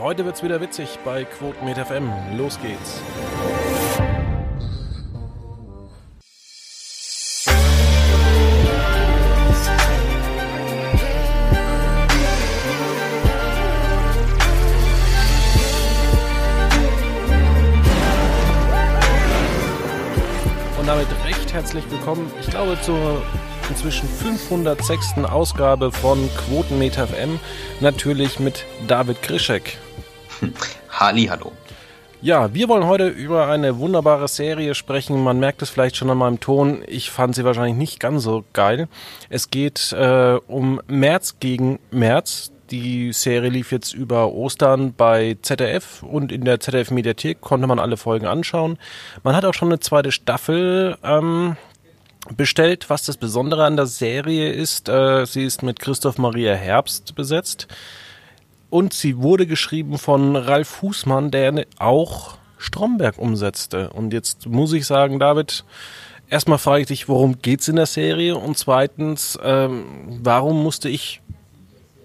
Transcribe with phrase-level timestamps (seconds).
[0.00, 2.10] Heute wird's wieder witzig bei Quotenmeter FM.
[2.38, 3.02] Los geht's.
[20.78, 23.22] Und damit recht herzlich willkommen, ich glaube, zur
[23.68, 25.18] inzwischen 506.
[25.30, 27.38] Ausgabe von Quotenmeter FM.
[27.80, 29.78] Natürlich mit David Krischek.
[30.90, 31.52] Halli, hallo.
[32.22, 35.22] Ja, wir wollen heute über eine wunderbare Serie sprechen.
[35.22, 36.82] Man merkt es vielleicht schon an meinem Ton.
[36.86, 38.88] Ich fand sie wahrscheinlich nicht ganz so geil.
[39.30, 42.52] Es geht äh, um März gegen März.
[42.70, 47.78] Die Serie lief jetzt über Ostern bei ZDF und in der ZDF Mediathek konnte man
[47.78, 48.78] alle Folgen anschauen.
[49.22, 51.56] Man hat auch schon eine zweite Staffel ähm,
[52.36, 52.90] bestellt.
[52.90, 57.66] Was das Besondere an der Serie ist, äh, sie ist mit Christoph Maria Herbst besetzt
[58.70, 63.90] und sie wurde geschrieben von Ralf Husmann, der auch Stromberg umsetzte.
[63.90, 65.64] Und jetzt muss ich sagen, David,
[66.28, 68.36] erstmal frage ich dich, worum geht's in der Serie?
[68.36, 69.84] Und zweitens, ähm,
[70.22, 71.20] warum musste ich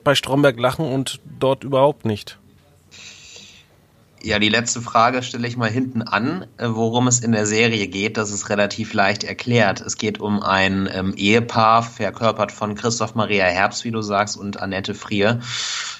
[0.03, 2.37] bei Stromberg lachen und dort überhaupt nicht?
[4.25, 7.87] Ja, die letzte Frage stelle ich mal hinten an, äh, worum es in der Serie
[7.87, 8.17] geht.
[8.17, 9.81] Das ist relativ leicht erklärt.
[9.81, 14.59] Es geht um ein ähm, Ehepaar, verkörpert von Christoph Maria Herbst, wie du sagst, und
[14.59, 15.41] Annette Frier.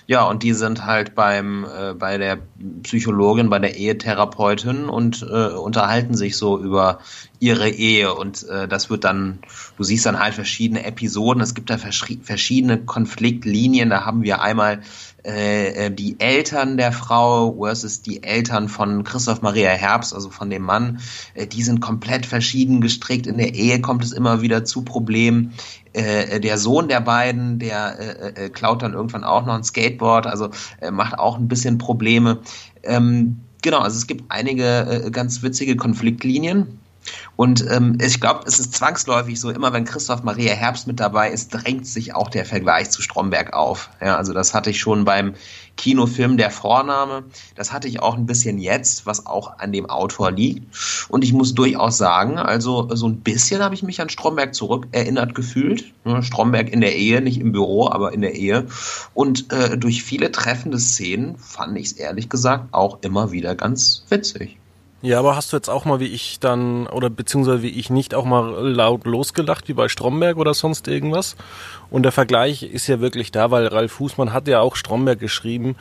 [0.07, 2.39] Ja, und die sind halt beim äh, bei der
[2.81, 7.01] Psychologin, bei der Ehetherapeutin und äh, unterhalten sich so über
[7.39, 9.39] ihre Ehe und äh, das wird dann,
[9.77, 11.43] du siehst dann halt verschiedene Episoden.
[11.43, 13.91] Es gibt da verschiedene Konfliktlinien.
[13.91, 14.81] Da haben wir einmal
[15.25, 20.49] äh, äh, die Eltern der Frau versus die Eltern von Christoph Maria Herbst, also von
[20.49, 20.99] dem Mann,
[21.33, 23.25] äh, die sind komplett verschieden gestrickt.
[23.25, 25.53] In der Ehe kommt es immer wieder zu Problemen.
[25.93, 30.27] Äh, der Sohn der beiden, der äh, äh, klaut dann irgendwann auch noch ein Skateboard,
[30.27, 32.41] also äh, macht auch ein bisschen Probleme.
[32.83, 36.79] Ähm, genau, also es gibt einige äh, ganz witzige Konfliktlinien.
[37.35, 41.31] Und ähm, ich glaube, es ist zwangsläufig so, immer wenn Christoph Maria Herbst mit dabei
[41.31, 43.89] ist, drängt sich auch der Vergleich zu Stromberg auf.
[44.01, 45.35] Ja, also das hatte ich schon beim
[45.77, 47.25] Kinofilm Der Vorname.
[47.55, 50.65] Das hatte ich auch ein bisschen jetzt, was auch an dem Autor liegt.
[51.09, 55.35] Und ich muss durchaus sagen, also so ein bisschen habe ich mich an Stromberg zurückerinnert
[55.35, 55.93] gefühlt.
[56.21, 58.67] Stromberg in der Ehe, nicht im Büro, aber in der Ehe.
[59.13, 64.05] Und äh, durch viele treffende Szenen fand ich es ehrlich gesagt auch immer wieder ganz
[64.09, 64.57] witzig.
[65.05, 68.15] Ja, aber hast du jetzt auch mal wie ich dann, oder beziehungsweise wie ich nicht
[68.15, 71.35] auch mal laut losgelacht, wie bei Stromberg oder sonst irgendwas?
[71.91, 75.75] Und der Vergleich ist ja wirklich da, weil Ralf Fußmann hat ja auch Stromberg geschrieben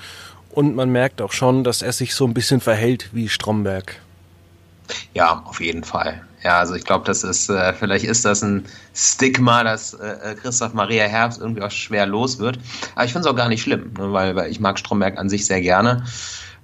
[0.50, 3.96] und man merkt auch schon, dass er sich so ein bisschen verhält wie Stromberg.
[5.14, 6.20] Ja, auf jeden Fall.
[6.42, 10.74] Ja, also ich glaube, das ist, äh, vielleicht ist das ein Stigma, dass äh, Christoph
[10.74, 12.58] Maria Herbst irgendwie auch schwer los wird.
[12.94, 15.30] Aber ich finde es auch gar nicht schlimm, ne, weil, weil ich mag Stromberg an
[15.30, 16.04] sich sehr gerne.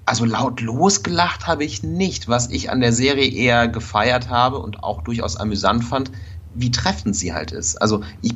[0.06, 2.28] Also laut losgelacht habe ich nicht.
[2.28, 6.11] Was ich an der Serie eher gefeiert habe und auch durchaus amüsant fand,
[6.55, 7.81] wie treffend sie halt ist.
[7.81, 8.34] Also ich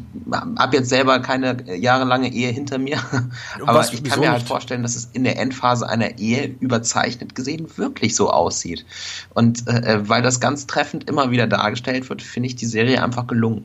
[0.58, 2.98] habe jetzt selber keine jahrelange Ehe hinter mir,
[3.66, 4.48] aber Was, ich kann mir halt nicht?
[4.48, 8.86] vorstellen, dass es in der Endphase einer Ehe überzeichnet gesehen wirklich so aussieht.
[9.34, 13.26] Und äh, weil das ganz treffend immer wieder dargestellt wird, finde ich die Serie einfach
[13.26, 13.64] gelungen.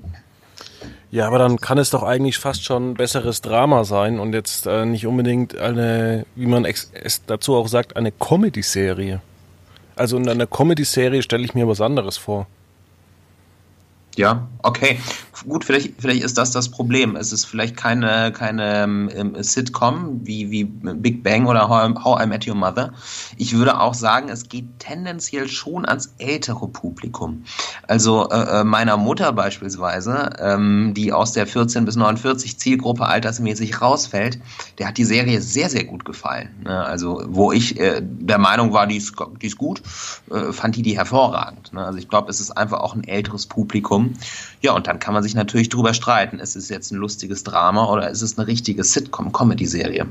[1.12, 4.86] Ja, aber dann kann es doch eigentlich fast schon besseres Drama sein und jetzt äh,
[4.86, 9.22] nicht unbedingt eine, wie man es dazu auch sagt, eine Comedy-Serie.
[9.96, 12.46] Also in einer Comedy-Serie stelle ich mir was anderes vor.
[14.16, 15.00] Ja, okay.
[15.48, 17.16] Gut, vielleicht, vielleicht ist das das Problem.
[17.16, 22.28] Es ist vielleicht keine, keine ähm, Sitcom wie, wie Big Bang oder How, How I
[22.28, 22.94] Met Your Mother.
[23.38, 27.44] Ich würde auch sagen, es geht tendenziell schon ans ältere Publikum.
[27.88, 33.82] Also äh, äh meiner Mutter beispielsweise, ähm, die aus der 14 bis 49 Zielgruppe altersmäßig
[33.82, 34.40] rausfällt,
[34.78, 36.50] der hat die Serie sehr, sehr gut gefallen.
[36.64, 36.86] Ne?
[36.86, 39.82] Also wo ich äh, der Meinung war, die ist, die ist gut,
[40.32, 41.74] äh, fand die die hervorragend.
[41.74, 41.86] Ne?
[41.86, 44.14] Also ich glaube, es ist einfach auch ein älteres Publikum.
[44.62, 46.40] Ja, und dann kann man sich natürlich drüber streiten.
[46.40, 50.06] Ist es jetzt ein lustiges Drama oder ist es eine richtige Sitcom-Comedy-Serie?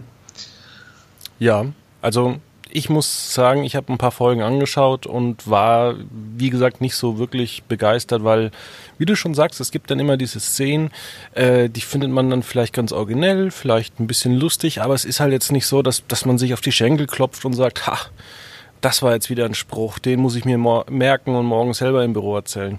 [1.39, 1.67] Ja,
[2.03, 2.39] also
[2.71, 7.19] ich muss sagen, ich habe ein paar Folgen angeschaut und war, wie gesagt, nicht so
[7.19, 8.51] wirklich begeistert, weil,
[8.99, 10.91] wie du schon sagst, es gibt dann immer diese Szenen,
[11.35, 15.21] äh, die findet man dann vielleicht ganz originell, vielleicht ein bisschen lustig, aber es ist
[15.21, 17.99] halt jetzt nicht so, dass, dass man sich auf die Schenkel klopft und sagt, ha,
[18.81, 22.13] das war jetzt wieder ein Spruch, den muss ich mir merken und morgen selber im
[22.13, 22.79] Büro erzählen.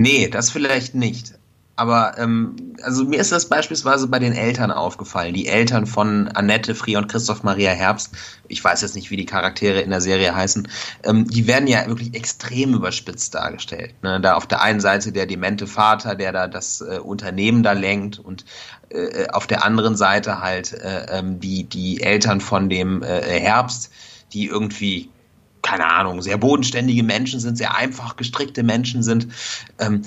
[0.00, 1.34] Nee, das vielleicht nicht.
[1.76, 5.34] Aber ähm, also mir ist das beispielsweise bei den Eltern aufgefallen.
[5.34, 8.12] Die Eltern von Annette Frier und Christoph Maria Herbst,
[8.48, 10.68] ich weiß jetzt nicht, wie die Charaktere in der Serie heißen,
[11.04, 13.92] ähm, die werden ja wirklich extrem überspitzt dargestellt.
[14.02, 14.22] Ne?
[14.22, 18.18] Da auf der einen Seite der demente Vater, der da das äh, Unternehmen da lenkt
[18.18, 18.46] und
[18.88, 23.90] äh, auf der anderen Seite halt äh, ähm, die, die Eltern von dem äh, Herbst,
[24.32, 25.10] die irgendwie
[25.62, 29.28] keine Ahnung, sehr bodenständige Menschen sind, sehr einfach gestrickte Menschen sind.
[29.78, 30.02] Ähm,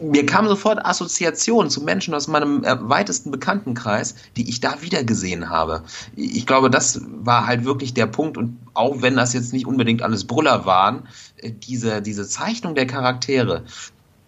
[0.00, 5.50] mir kamen sofort Assoziationen zu Menschen aus meinem äh, weitesten Bekanntenkreis, die ich da wiedergesehen
[5.50, 5.82] habe.
[6.16, 10.02] Ich glaube, das war halt wirklich der Punkt und auch wenn das jetzt nicht unbedingt
[10.02, 13.64] alles Brüller waren, äh, diese, diese Zeichnung der Charaktere,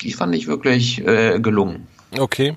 [0.03, 1.87] die fand ich wirklich äh, gelungen.
[2.19, 2.57] Okay.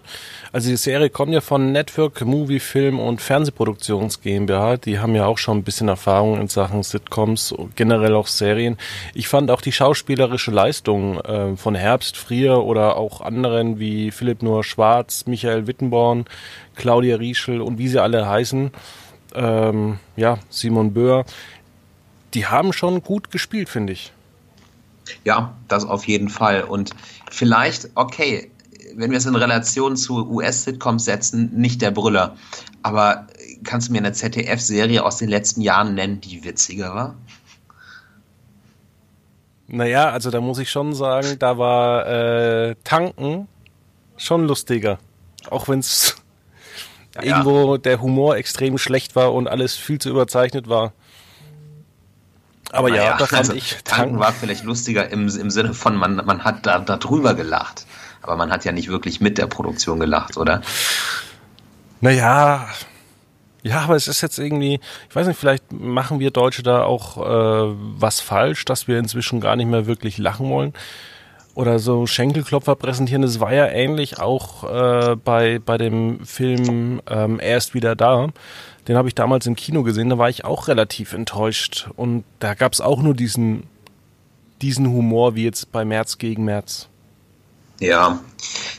[0.52, 4.78] Also die Serie kommt ja von Network Movie Film und Fernsehproduktions GmbH.
[4.78, 8.78] Die haben ja auch schon ein bisschen Erfahrung in Sachen Sitcoms, generell auch Serien.
[9.14, 14.42] Ich fand auch die schauspielerische Leistung äh, von Herbst Frier oder auch anderen wie Philipp
[14.42, 16.26] Noah Schwarz, Michael Wittenborn,
[16.76, 18.72] Claudia Rieschel und wie sie alle heißen,
[19.36, 21.26] ähm, ja, Simon Böhr,
[22.34, 24.12] die haben schon gut gespielt, finde ich.
[25.24, 26.64] Ja, das auf jeden Fall.
[26.64, 26.92] Und
[27.30, 28.50] vielleicht, okay,
[28.96, 32.36] wenn wir es in Relation zu US-Sitcoms setzen, nicht der Brüller.
[32.82, 33.28] Aber
[33.64, 37.16] kannst du mir eine ZDF-Serie aus den letzten Jahren nennen, die witziger war?
[39.68, 43.48] Naja, also da muss ich schon sagen, da war äh, Tanken
[44.18, 45.00] schon lustiger.
[45.50, 46.16] Auch wenn es
[47.16, 47.78] ja, irgendwo ja.
[47.78, 50.94] der Humor extrem schlecht war und alles viel zu überzeichnet war.
[52.72, 53.70] Aber naja, ja, da fand also, ich.
[53.70, 57.36] Tanken, Tanken war vielleicht lustiger im, im Sinne von, man, man hat da, da drüber
[57.36, 57.86] gelacht.
[58.24, 60.62] Aber man hat ja nicht wirklich mit der Produktion gelacht, oder?
[62.02, 62.68] Naja,
[63.64, 67.18] ja, aber es ist jetzt irgendwie, ich weiß nicht, vielleicht machen wir Deutsche da auch
[67.18, 70.74] äh, was falsch, dass wir inzwischen gar nicht mehr wirklich lachen wollen.
[71.56, 77.40] Oder so Schenkelklopfer präsentieren, das war ja ähnlich auch äh, bei, bei dem Film ähm,
[77.40, 78.30] Er ist wieder da.
[78.88, 81.90] Den habe ich damals im Kino gesehen, da war ich auch relativ enttäuscht.
[81.96, 83.64] Und da gab es auch nur diesen,
[84.62, 86.90] diesen Humor wie jetzt bei März gegen März.
[87.84, 88.20] Ja,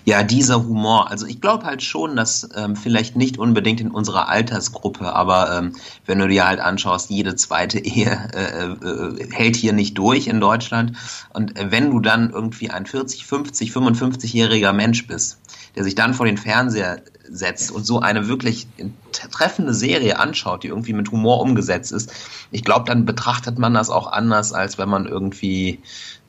[0.07, 1.11] ja, dieser Humor.
[1.11, 5.77] Also ich glaube halt schon, dass ähm, vielleicht nicht unbedingt in unserer Altersgruppe, aber ähm,
[6.07, 10.41] wenn du dir halt anschaust, jede zweite Ehe äh, äh, hält hier nicht durch in
[10.41, 10.97] Deutschland.
[11.35, 15.39] Und äh, wenn du dann irgendwie ein 40, 50, 55-jähriger Mensch bist,
[15.77, 18.67] der sich dann vor den Fernseher setzt und so eine wirklich
[19.13, 22.11] treffende Serie anschaut, die irgendwie mit Humor umgesetzt ist,
[22.51, 25.81] ich glaube, dann betrachtet man das auch anders, als wenn man irgendwie,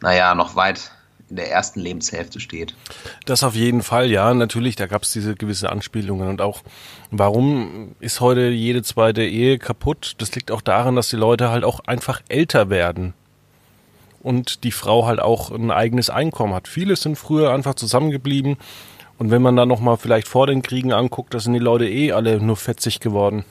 [0.02, 0.92] naja, noch weit
[1.30, 2.76] in der ersten Lebenshälfte steht.
[3.26, 6.62] Das auf jeden Fall, ja, natürlich, da gab es diese gewisse Anspielungen und auch,
[7.12, 10.16] warum ist heute jede zweite Ehe kaputt?
[10.20, 13.14] Das liegt auch daran, dass die Leute halt auch einfach älter werden
[14.22, 16.68] und die Frau halt auch ein eigenes Einkommen hat.
[16.68, 18.58] Viele sind früher einfach zusammengeblieben
[19.18, 22.12] und wenn man dann nochmal vielleicht vor den Kriegen anguckt, da sind die Leute eh
[22.12, 23.46] alle nur fetzig geworden.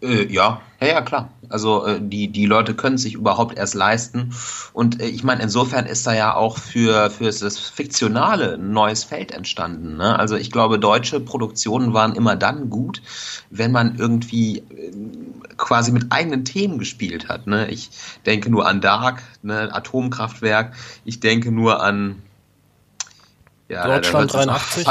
[0.00, 1.30] Äh, ja, ja, ja, klar.
[1.48, 4.32] Also äh, die, die Leute können sich überhaupt erst leisten.
[4.72, 9.02] Und äh, ich meine, insofern ist da ja auch für, für das Fiktionale ein neues
[9.02, 9.96] Feld entstanden.
[9.96, 10.16] Ne?
[10.16, 13.02] Also ich glaube, deutsche Produktionen waren immer dann gut,
[13.50, 14.92] wenn man irgendwie äh,
[15.56, 17.48] quasi mit eigenen Themen gespielt hat.
[17.48, 17.68] Ne?
[17.68, 17.90] Ich
[18.24, 19.74] denke nur an Dark, ne?
[19.74, 20.74] Atomkraftwerk.
[21.04, 22.22] Ich denke nur an
[23.68, 24.86] ja, Deutschland 83.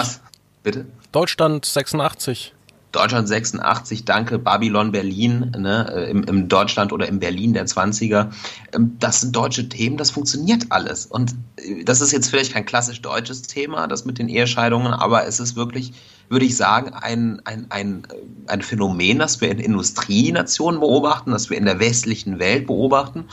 [0.64, 0.86] Bitte?
[1.14, 2.54] Deutschland 86.
[2.92, 8.32] Deutschland 86, danke, Babylon Berlin, ne, äh, im, im Deutschland oder im Berlin der 20er.
[8.74, 11.06] Ähm, das sind deutsche Themen, das funktioniert alles.
[11.06, 15.28] Und äh, das ist jetzt vielleicht kein klassisch deutsches Thema, das mit den Ehescheidungen, aber
[15.28, 15.94] es ist wirklich
[16.30, 18.04] würde ich sagen, ein, ein, ein,
[18.48, 23.26] ein Phänomen, das wir in Industrienationen beobachten, das wir in der westlichen Welt beobachten.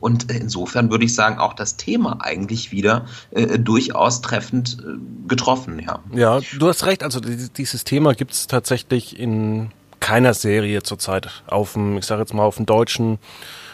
[0.00, 5.80] Und insofern würde ich sagen, auch das Thema eigentlich wieder äh, durchaus treffend äh, getroffen.
[5.80, 6.00] Ja.
[6.12, 7.02] ja, du hast recht.
[7.02, 12.34] Also dieses Thema gibt es tatsächlich in keiner Serie zurzeit auf dem, ich sage jetzt
[12.34, 13.18] mal, auf dem deutschen,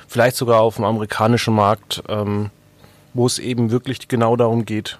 [0.06, 2.50] vielleicht sogar auf dem amerikanischen Markt, ähm,
[3.14, 4.98] wo es eben wirklich genau darum geht,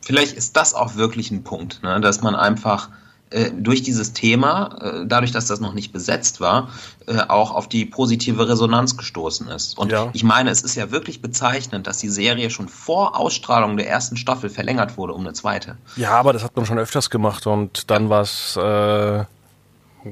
[0.00, 2.00] vielleicht ist das auch wirklich ein Punkt, ne?
[2.00, 2.88] dass man einfach
[3.30, 6.68] äh, durch dieses Thema, äh, dadurch, dass das noch nicht besetzt war,
[7.06, 9.78] äh, auch auf die positive Resonanz gestoßen ist.
[9.78, 10.10] Und ja.
[10.12, 14.16] ich meine, es ist ja wirklich bezeichnend, dass die Serie schon vor Ausstrahlung der ersten
[14.16, 15.76] Staffel verlängert wurde um eine zweite.
[15.94, 18.10] Ja, aber das hat man schon öfters gemacht und dann ja.
[18.10, 19.24] war es äh,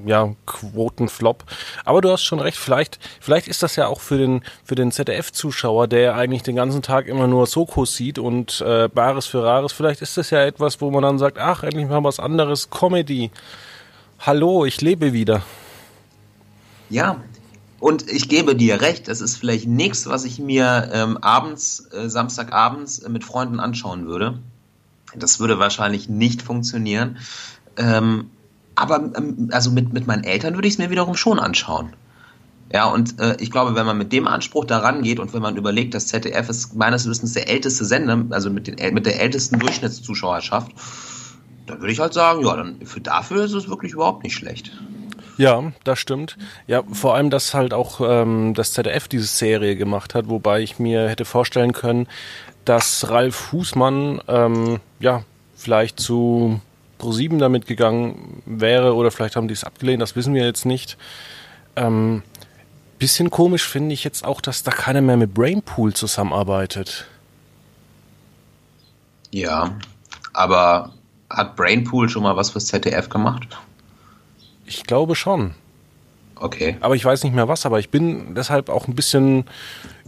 [0.04, 1.44] ja, Quotenflop.
[1.84, 4.92] Aber du hast schon recht, vielleicht, vielleicht ist das ja auch für den, für den
[4.92, 9.72] ZDF-Zuschauer, der eigentlich den ganzen Tag immer nur Sokos sieht und äh, Bares für Rares,
[9.72, 13.30] vielleicht ist das ja etwas, wo man dann sagt, ach, endlich mal was anderes, Comedy.
[14.20, 15.42] Hallo, ich lebe wieder.
[16.90, 17.22] Ja,
[17.80, 22.08] und ich gebe dir recht, es ist vielleicht nichts, was ich mir ähm, abends, äh,
[22.08, 24.40] Samstagabends äh, mit Freunden anschauen würde.
[25.14, 27.18] Das würde wahrscheinlich nicht funktionieren.
[27.76, 28.30] Ähm,
[28.78, 31.92] aber ähm, also mit, mit meinen Eltern würde ich es mir wiederum schon anschauen.
[32.72, 35.56] Ja, und äh, ich glaube, wenn man mit dem Anspruch daran geht und wenn man
[35.56, 39.58] überlegt, das ZDF ist meines Wissens der älteste Sender, also mit, den, mit der ältesten
[39.58, 40.72] Durchschnittszuschauerschaft,
[41.66, 44.72] dann würde ich halt sagen, ja, dann für dafür ist es wirklich überhaupt nicht schlecht.
[45.38, 46.36] Ja, das stimmt.
[46.66, 50.78] Ja, vor allem, dass halt auch ähm, das ZDF diese Serie gemacht hat, wobei ich
[50.78, 52.06] mir hätte vorstellen können,
[52.64, 55.22] dass Ralf Fußmann ähm, ja
[55.54, 56.60] vielleicht zu
[56.98, 60.96] Pro7 damit gegangen wäre oder vielleicht haben die es abgelehnt, das wissen wir jetzt nicht.
[61.76, 62.22] Ähm,
[62.98, 67.06] bisschen komisch finde ich jetzt auch, dass da keiner mehr mit Brainpool zusammenarbeitet.
[69.30, 69.76] Ja,
[70.32, 70.92] aber
[71.30, 73.58] hat Brainpool schon mal was fürs ZDF gemacht?
[74.66, 75.54] Ich glaube schon.
[76.36, 76.76] Okay.
[76.80, 79.44] Aber ich weiß nicht mehr was, aber ich bin deshalb auch ein bisschen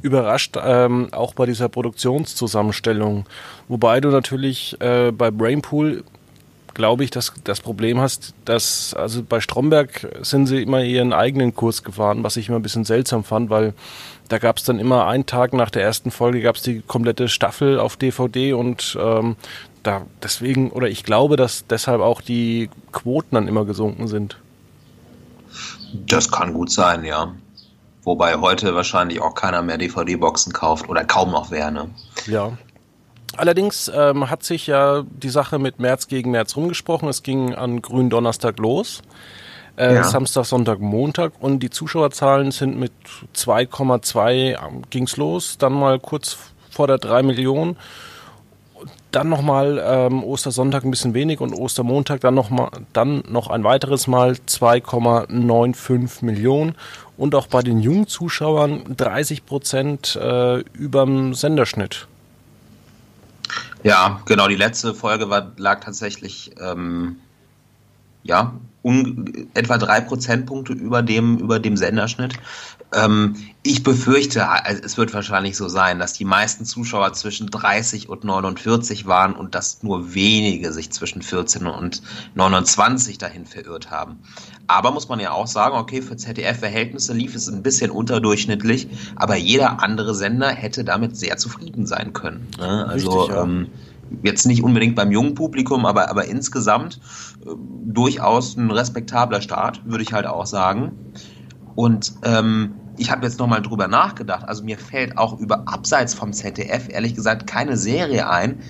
[0.03, 3.27] überrascht, ähm, auch bei dieser Produktionszusammenstellung.
[3.69, 6.05] Wobei du natürlich äh, bei Brainpool,
[6.75, 11.55] glaube ich, das, das Problem hast, dass, also bei Stromberg sind sie immer ihren eigenen
[11.55, 13.75] Kurs gefahren, was ich immer ein bisschen seltsam fand, weil
[14.29, 17.29] da gab es dann immer einen Tag nach der ersten Folge gab es die komplette
[17.29, 19.37] Staffel auf DVD und ähm,
[19.83, 24.37] da deswegen, oder ich glaube, dass deshalb auch die Quoten dann immer gesunken sind.
[25.93, 27.35] Das kann gut sein, ja.
[28.03, 31.91] Wobei heute wahrscheinlich auch keiner mehr DVD-Boxen kauft oder kaum noch wer, ne?
[32.27, 32.57] Ja.
[33.37, 37.09] Allerdings ähm, hat sich ja die Sache mit März gegen März rumgesprochen.
[37.09, 39.03] Es ging an Grünen Donnerstag los.
[39.77, 40.05] Äh, ja.
[40.05, 42.93] Samstag, Sonntag, Montag und die Zuschauerzahlen sind mit
[43.35, 46.37] 2,2 ähm, ging's los, dann mal kurz
[46.71, 47.77] vor der 3 Millionen
[49.11, 53.65] dann nochmal ähm, Ostersonntag ein bisschen wenig und Ostermontag dann noch, mal, dann noch ein
[53.65, 56.75] weiteres Mal 2,95 Millionen
[57.17, 62.07] und auch bei den jungen Zuschauern 30 Prozent äh, überm Senderschnitt.
[63.83, 67.17] Ja, genau, die letzte Folge war, lag tatsächlich ähm,
[68.23, 72.35] ja, un, etwa drei Prozentpunkte über dem, über dem Senderschnitt.
[72.93, 78.09] Ähm, ich befürchte, also es wird wahrscheinlich so sein, dass die meisten Zuschauer zwischen 30
[78.09, 82.03] und 49 waren und dass nur wenige sich zwischen 14 und
[82.35, 84.19] 29 dahin verirrt haben.
[84.67, 89.37] Aber muss man ja auch sagen, okay, für ZDF-Verhältnisse lief es ein bisschen unterdurchschnittlich, aber
[89.37, 92.49] jeder andere Sender hätte damit sehr zufrieden sein können.
[92.59, 92.87] Ne?
[92.89, 93.43] Also Richtig, ja.
[93.43, 93.69] ähm,
[94.23, 97.01] jetzt nicht unbedingt beim jungen Publikum, aber, aber insgesamt
[97.45, 97.51] äh,
[97.85, 100.93] durchaus ein respektabler Start, würde ich halt auch sagen.
[101.75, 104.47] Und ähm, ich habe jetzt nochmal drüber nachgedacht.
[104.47, 108.61] Also mir fällt auch über abseits vom ZDF ehrlich gesagt keine Serie ein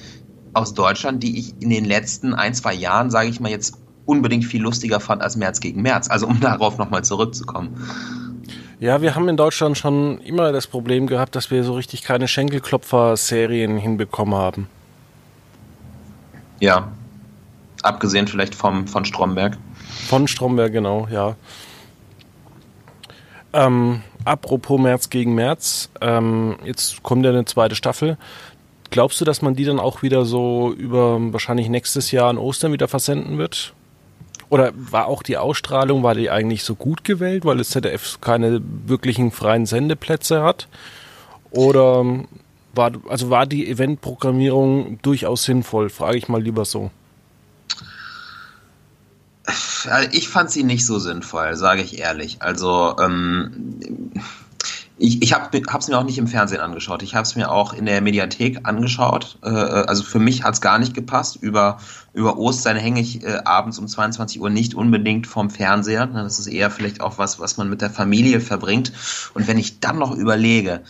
[0.52, 4.44] aus Deutschland, die ich in den letzten ein, zwei Jahren, sage ich mal jetzt, unbedingt
[4.44, 6.08] viel lustiger fand als März gegen März.
[6.08, 7.76] Also um darauf nochmal zurückzukommen.
[8.78, 12.28] Ja, wir haben in Deutschland schon immer das Problem gehabt, dass wir so richtig keine
[12.28, 14.68] Schenkelklopfer-Serien hinbekommen haben.
[16.60, 16.88] Ja.
[17.82, 19.58] Abgesehen vielleicht vom, von Stromberg.
[20.08, 21.34] Von Stromberg, genau, ja.
[23.52, 28.17] Ähm, apropos März gegen März, ähm, jetzt kommt ja eine zweite Staffel.
[28.91, 32.73] Glaubst du, dass man die dann auch wieder so über wahrscheinlich nächstes Jahr an Ostern
[32.73, 33.73] wieder versenden wird?
[34.49, 38.61] Oder war auch die Ausstrahlung, war die eigentlich so gut gewählt, weil das ZDF keine
[38.87, 40.67] wirklichen freien Sendeplätze hat?
[41.53, 42.05] Oder
[42.75, 46.91] war, also war die Eventprogrammierung durchaus sinnvoll, frage ich mal lieber so.
[50.12, 52.42] Ich fand sie nicht so sinnvoll, sage ich ehrlich.
[52.42, 54.12] Also ähm,
[55.02, 57.02] ich, ich habe es mir auch nicht im Fernsehen angeschaut.
[57.02, 59.38] Ich habe es mir auch in der Mediathek angeschaut.
[59.42, 61.37] Äh, also für mich hat es gar nicht gepasst.
[61.37, 61.78] Über,
[62.12, 66.06] über Ostern hänge ich äh, abends um 22 Uhr nicht unbedingt vom Fernseher.
[66.06, 68.92] Das ist eher vielleicht auch was, was man mit der Familie verbringt.
[69.32, 70.82] Und wenn ich dann noch überlege,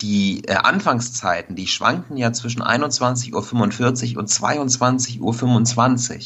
[0.00, 6.20] die äh, Anfangszeiten, die schwanken ja zwischen 21.45 Uhr und 22.25 Uhr.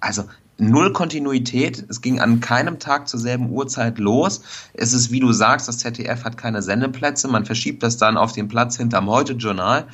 [0.00, 0.24] Also
[0.58, 1.84] null Kontinuität.
[1.88, 4.42] Es ging an keinem Tag zur selben Uhrzeit los.
[4.74, 7.28] Es ist, wie du sagst, das ZDF hat keine Sendeplätze.
[7.28, 9.86] Man verschiebt das dann auf den Platz hinterm Heute-Journal.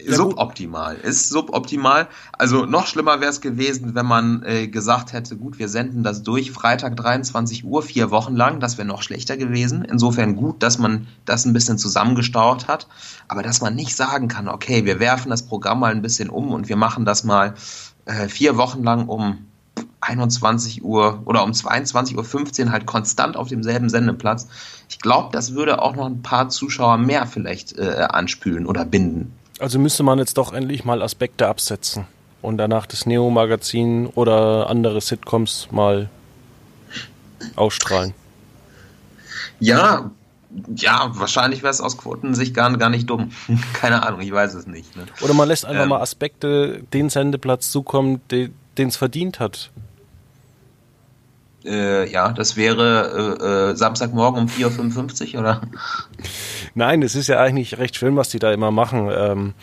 [0.00, 0.96] Ja, suboptimal.
[0.96, 2.08] Ist suboptimal.
[2.32, 6.22] Also noch schlimmer wäre es gewesen, wenn man äh, gesagt hätte, gut, wir senden das
[6.22, 8.60] durch, Freitag 23 Uhr, vier Wochen lang.
[8.60, 9.84] Das wäre noch schlechter gewesen.
[9.84, 12.86] Insofern gut, dass man das ein bisschen zusammengestaut hat.
[13.26, 16.52] Aber dass man nicht sagen kann, okay, wir werfen das Programm mal ein bisschen um
[16.52, 17.54] und wir machen das mal
[18.06, 19.46] äh, vier Wochen lang um
[20.00, 24.48] 21 Uhr oder um 22.15 Uhr halt konstant auf demselben Sendeplatz.
[24.88, 29.32] Ich glaube, das würde auch noch ein paar Zuschauer mehr vielleicht äh, anspülen oder binden.
[29.58, 32.06] Also müsste man jetzt doch endlich mal Aspekte absetzen
[32.42, 36.10] und danach das Neo-Magazin oder andere Sitcoms mal
[37.54, 38.14] ausstrahlen.
[39.60, 40.10] Ja,
[40.76, 43.30] Ja, wahrscheinlich wäre es aus Quotensicht gar, gar nicht dumm.
[43.72, 44.96] Keine Ahnung, ich weiß es nicht.
[44.96, 45.06] Ne?
[45.22, 49.70] Oder man lässt einfach ähm, mal Aspekte den Sendeplatz zukommen, den es verdient hat.
[51.64, 55.62] Äh, ja, das wäre äh, äh, Samstagmorgen um 4.55 Uhr, oder?
[56.74, 59.10] Nein, es ist ja eigentlich recht schön, was die da immer machen.
[59.14, 59.54] Ähm,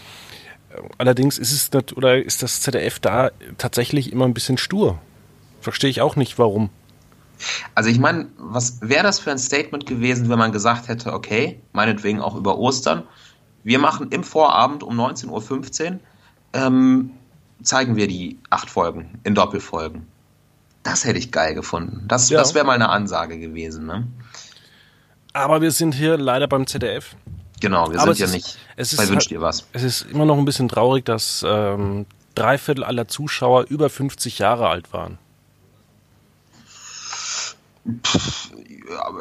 [0.97, 4.99] allerdings ist es nicht, oder ist das ZDF da tatsächlich immer ein bisschen stur.
[5.61, 6.69] Verstehe ich auch nicht, warum.
[7.75, 11.61] Also ich meine, was wäre das für ein Statement gewesen, wenn man gesagt hätte, okay,
[11.73, 13.03] meinetwegen auch über Ostern,
[13.63, 15.99] wir machen im Vorabend um 19.15 Uhr,
[16.53, 17.11] ähm,
[17.61, 20.07] zeigen wir die acht Folgen in Doppelfolgen.
[20.83, 22.05] Das hätte ich geil gefunden.
[22.07, 22.39] Das, ja.
[22.39, 23.85] das wäre mal eine Ansage gewesen.
[23.85, 24.07] Ne?
[25.33, 27.15] Aber wir sind hier leider beim ZDF.
[27.59, 29.67] Genau, wir Aber sind ja ist, nicht es bei Wünscht ihr was.
[29.73, 32.05] Es ist immer noch ein bisschen traurig, dass ähm,
[32.35, 35.17] drei Viertel aller Zuschauer über 50 Jahre alt waren.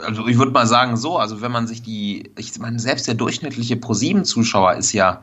[0.05, 3.15] Also ich würde mal sagen so, also wenn man sich die, ich meine, selbst der
[3.15, 5.23] durchschnittliche Pro7-Zuschauer ist ja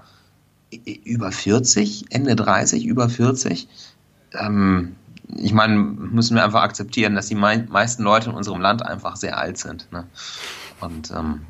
[1.04, 3.68] über 40, Ende 30, über 40.
[4.34, 4.96] Ähm,
[5.36, 9.38] ich meine, müssen wir einfach akzeptieren, dass die meisten Leute in unserem Land einfach sehr
[9.38, 9.92] alt sind.
[9.92, 10.06] Ne?
[10.82, 11.42] Und ähm,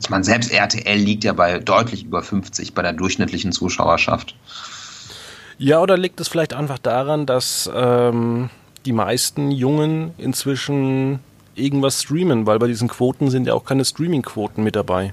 [0.00, 4.34] ich meine, selbst RTL liegt ja bei deutlich über 50 bei der durchschnittlichen Zuschauerschaft.
[5.58, 8.50] Ja, oder liegt es vielleicht einfach daran, dass ähm,
[8.84, 11.20] die meisten Jungen inzwischen
[11.54, 15.12] irgendwas streamen, weil bei diesen Quoten sind ja auch keine Streaming-Quoten mit dabei.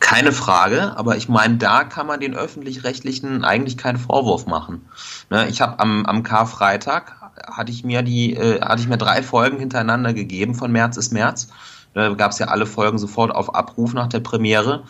[0.00, 4.84] Keine Frage, aber ich meine, da kann man den öffentlich-rechtlichen eigentlich keinen Vorwurf machen.
[5.30, 7.14] Ne, ich habe am, am Karfreitag
[7.46, 11.12] hatte ich mir die, äh, hatte ich mir drei Folgen hintereinander gegeben von März ist
[11.12, 11.48] März.
[11.94, 14.84] Da gab es ja alle Folgen sofort auf Abruf nach der Premiere.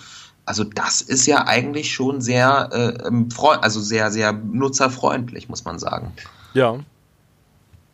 [0.44, 3.28] Also das ist ja eigentlich schon sehr, äh, ähm,
[3.60, 6.12] also sehr, sehr nutzerfreundlich, muss man sagen.
[6.54, 6.78] Ja.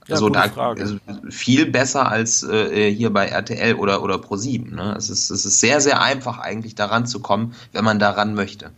[0.09, 0.97] Ja, also da also
[1.29, 4.75] viel besser als äh, hier bei RTL oder, oder Pro7.
[4.75, 4.95] Ne?
[4.97, 8.71] Es, ist, es ist sehr, sehr einfach eigentlich daran zu kommen, wenn man daran möchte.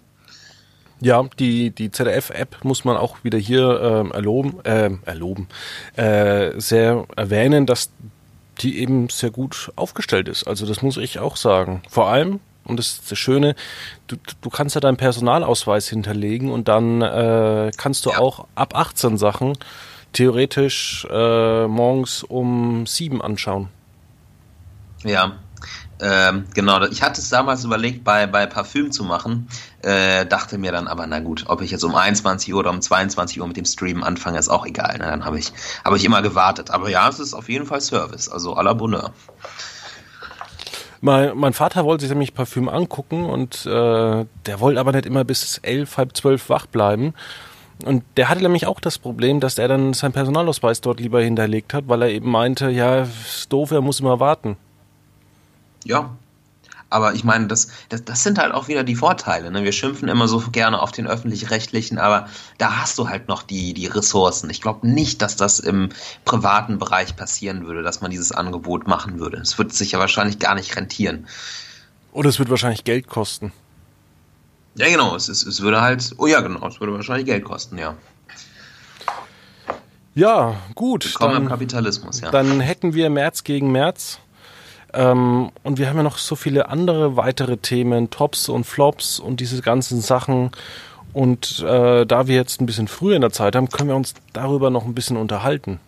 [1.01, 5.49] Ja, die, die ZDF-App muss man auch wieder hier ähm, erloben, äh, erloben,
[5.97, 7.91] äh, sehr erwähnen, dass
[8.59, 10.47] die eben sehr gut aufgestellt ist.
[10.47, 11.83] Also das muss ich auch sagen.
[11.89, 13.55] Vor allem, und das ist das Schöne,
[14.09, 18.19] du, du kannst ja deinen Personalausweis hinterlegen und dann äh, kannst du ja.
[18.19, 19.57] auch ab 18 Sachen
[20.13, 23.69] theoretisch äh, morgens um sieben anschauen.
[25.05, 25.39] Ja,
[26.03, 26.83] ähm, genau.
[26.85, 29.49] Ich hatte es damals überlegt, bei, bei Parfüm zu machen,
[29.83, 32.81] äh, dachte mir dann aber, na gut, ob ich jetzt um 21 Uhr oder um
[32.81, 34.99] 22 Uhr mit dem Stream anfange, ist auch egal.
[34.99, 35.05] Ne?
[35.05, 35.53] Dann habe ich,
[35.85, 36.71] hab ich immer gewartet.
[36.71, 39.13] Aber ja, es ist auf jeden Fall Service, also à la Bonheur.
[41.03, 45.25] Mein, mein Vater wollte sich nämlich Parfüm angucken und äh, der wollte aber nicht immer
[45.25, 47.15] bis elf, halb zwölf wach bleiben.
[47.85, 51.75] Und der hatte nämlich auch das Problem, dass er dann seinen Personalausweis dort lieber hinterlegt
[51.75, 54.57] hat, weil er eben meinte, ja, ist doof, er muss immer warten.
[55.85, 56.11] Ja,
[56.91, 59.51] aber ich meine, das, das, das sind halt auch wieder die Vorteile.
[59.53, 59.63] Ne?
[59.63, 63.73] Wir schimpfen immer so gerne auf den öffentlich-rechtlichen, aber da hast du halt noch die,
[63.73, 64.51] die Ressourcen.
[64.51, 65.91] Ich glaube nicht, dass das im
[66.25, 69.39] privaten Bereich passieren würde, dass man dieses Angebot machen würde.
[69.39, 71.29] Es wird sich ja wahrscheinlich gar nicht rentieren.
[72.13, 73.53] Oder es wird wahrscheinlich Geld kosten.
[74.75, 75.17] Ja, genau.
[75.17, 77.95] Es, es, es würde halt, oh ja, genau, es würde wahrscheinlich Geld kosten, ja.
[80.15, 81.05] Ja, gut.
[81.05, 82.31] Willkommen dann, im Kapitalismus, ja.
[82.31, 84.19] Dann hätten wir März gegen März.
[84.93, 89.41] Ähm, und wir haben ja noch so viele andere weitere Themen, Tops und Flops und
[89.41, 90.51] diese ganzen Sachen.
[91.13, 94.15] Und äh, da wir jetzt ein bisschen früher in der Zeit haben, können wir uns
[94.33, 95.81] darüber noch ein bisschen unterhalten.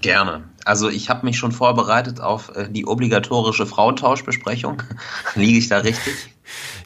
[0.00, 0.44] Gerne.
[0.64, 4.82] Also ich habe mich schon vorbereitet auf äh, die obligatorische Frauentauschbesprechung.
[5.34, 6.33] Liege ich da richtig?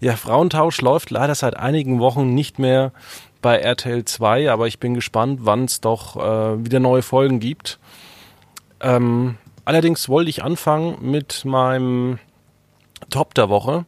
[0.00, 2.92] Ja, Frauentausch läuft leider seit einigen Wochen nicht mehr
[3.40, 7.78] bei RTL 2, aber ich bin gespannt, wann es doch äh, wieder neue Folgen gibt.
[8.80, 12.18] Ähm, allerdings wollte ich anfangen mit meinem
[13.10, 13.84] Top der Woche.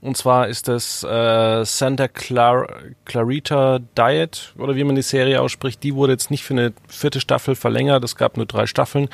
[0.00, 2.66] Und zwar ist es äh, Santa Clar
[3.04, 5.82] Clarita Diet, oder wie man die Serie ausspricht.
[5.84, 8.02] Die wurde jetzt nicht für eine vierte Staffel verlängert.
[8.02, 9.08] Es gab nur drei Staffeln.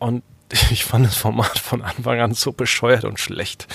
[0.00, 0.24] Und
[0.70, 3.68] ich fand das Format von Anfang an so bescheuert und schlecht,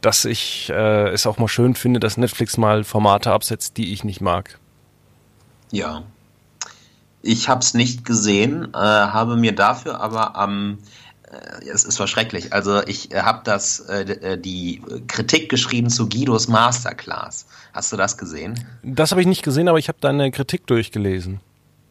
[0.00, 4.04] dass ich äh, es auch mal schön finde, dass Netflix mal Formate absetzt, die ich
[4.04, 4.58] nicht mag.
[5.70, 6.04] Ja.
[7.22, 10.78] Ich habe es nicht gesehen, äh, habe mir dafür aber am
[11.30, 12.52] äh, es, es war schrecklich.
[12.52, 17.46] Also ich äh, habe das äh, äh, die Kritik geschrieben zu Guidos Masterclass.
[17.72, 18.64] Hast du das gesehen?
[18.82, 21.40] Das habe ich nicht gesehen, aber ich habe deine Kritik durchgelesen.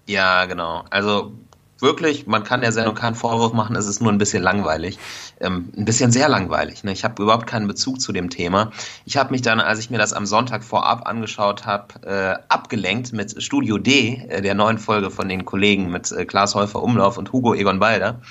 [0.07, 0.85] Ja, genau.
[0.89, 1.33] Also
[1.79, 4.97] wirklich, man kann der Sendung keinen Vorwurf machen, es ist nur ein bisschen langweilig.
[5.39, 6.83] Ähm, ein bisschen sehr langweilig.
[6.83, 6.91] Ne?
[6.91, 8.71] Ich habe überhaupt keinen Bezug zu dem Thema.
[9.05, 13.13] Ich habe mich dann, als ich mir das am Sonntag vorab angeschaut habe, äh, abgelenkt
[13.13, 17.17] mit Studio D, äh, der neuen Folge von den Kollegen mit äh, Klaas Häufer Umlauf
[17.17, 18.21] und Hugo Egon Balder.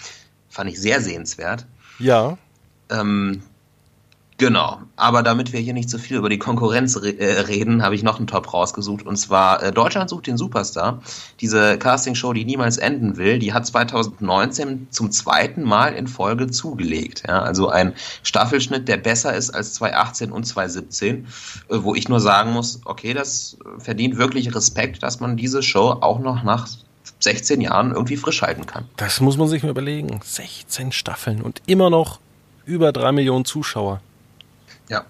[0.49, 1.67] Fand ich sehr sehenswert.
[1.99, 2.39] Ja.
[2.91, 3.43] Ähm,
[4.37, 7.95] Genau, aber damit wir hier nicht so viel über die Konkurrenz re äh, reden, habe
[7.95, 11.01] ich noch einen Top rausgesucht und zwar äh, Deutschland sucht den Superstar.
[11.41, 17.23] Diese Castingshow, die niemals enden will, die hat 2019 zum zweiten Mal in Folge zugelegt.
[17.29, 17.95] Ja, also ein
[18.25, 21.27] Staffelschnitt, der besser ist als 2018 und 2017,
[21.69, 25.99] äh, wo ich nur sagen muss, okay, das verdient wirklich Respekt, dass man diese Show
[26.01, 26.67] auch noch nach
[27.21, 28.87] 16 Jahren irgendwie frisch halten kann.
[28.97, 30.19] Das muss man sich mal überlegen.
[30.25, 32.19] 16 Staffeln und immer noch
[32.67, 34.01] über drei Millionen Zuschauer.
[34.89, 35.05] Ja.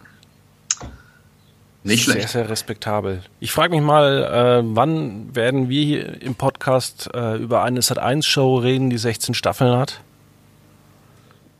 [1.83, 2.31] Nicht schlecht.
[2.31, 3.23] Sehr, sehr respektabel.
[3.41, 8.57] Ich frage mich mal, äh, wann werden wir hier im Podcast äh, über eine Sat1-Show
[8.57, 10.01] reden, die 16 Staffeln hat?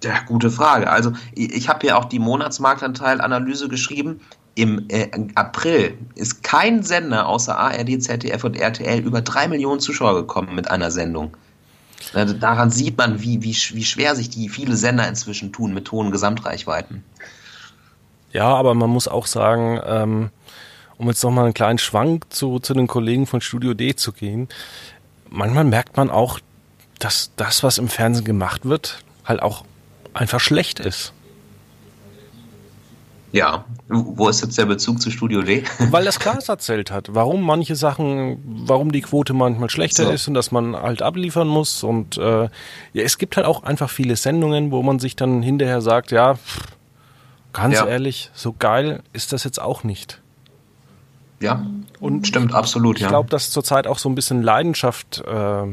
[0.03, 0.91] Ja, gute Frage.
[0.91, 4.21] Also ich, ich habe ja auch die Monatsmarktanteilanalyse geschrieben.
[4.55, 10.15] Im, äh, April ist kein Sender außer ARD, ZDF und RTL über drei Millionen Zuschauer
[10.15, 11.37] gekommen mit einer Sendung.
[12.13, 16.13] Daran sieht man, wie, wie, wie schwer sich die viele Sender inzwischen tun mit hohen
[16.13, 17.03] Gesamtreichweiten.
[18.35, 20.31] Ja, aber man muss auch sagen, ähm,
[20.99, 24.49] um jetzt nochmal einen kleinen Schwank zu, zu den Kollegen von Studio D zu gehen,
[25.31, 26.41] manchmal merkt man auch,
[26.99, 29.65] dass das, was im Fernsehen gemacht wird, halt auch
[30.15, 31.13] einfach schlecht ist.
[33.31, 35.63] Ja, wo ist jetzt der Bezug zu Studio D?
[35.91, 40.11] Weil das Klaas erzählt hat, warum manche Sachen, warum die Quote manchmal schlechter so.
[40.11, 41.85] ist und dass man halt abliefern muss.
[41.85, 42.51] Und äh, ja,
[42.95, 46.37] es gibt halt auch einfach viele Sendungen, wo man sich dann hinterher sagt, ja,
[47.55, 47.87] Ganz ja.
[47.87, 50.21] ehrlich, so geil ist das jetzt auch nicht.
[51.41, 51.65] Ja,
[52.01, 53.01] und stimmt absolut.
[53.01, 55.67] Ich glaube, dass zurzeit auch so ein bisschen Leidenschaft äh,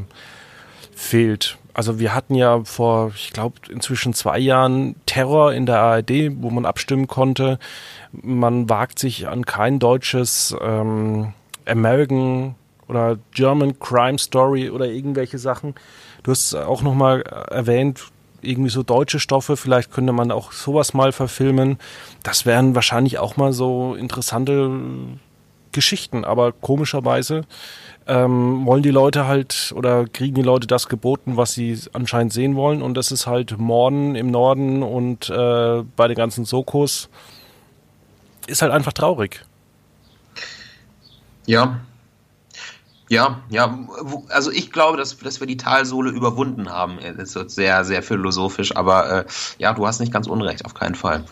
[0.96, 1.58] fehlt.
[1.74, 6.50] Also wir hatten ja vor, ich glaube, inzwischen zwei Jahren Terror in der ARD, wo
[6.50, 7.60] man abstimmen konnte.
[8.12, 11.34] Man wagt sich an kein deutsches ähm,
[11.66, 12.56] American
[12.88, 15.76] oder German Crime Story oder irgendwelche Sachen.
[16.24, 21.12] Du hast auch nochmal erwähnt, irgendwie so deutsche Stoffe, vielleicht könnte man auch sowas mal
[21.12, 21.78] verfilmen.
[22.24, 24.70] Das wären wahrscheinlich auch mal so interessante
[25.72, 27.44] Geschichten, aber komischerweise
[28.08, 32.56] ähm, wollen die Leute halt oder kriegen die Leute das geboten, was sie anscheinend sehen
[32.56, 37.10] wollen und das ist halt Morden im Norden und äh, bei den ganzen Sokos
[38.48, 39.46] ist halt einfach traurig.
[41.46, 41.80] Ja,
[43.12, 43.78] ja, ja,
[44.30, 46.98] also ich glaube, dass, dass wir die Talsohle überwunden haben.
[46.98, 49.26] Es wird sehr, sehr philosophisch, aber äh,
[49.58, 51.26] ja, du hast nicht ganz unrecht, auf keinen Fall.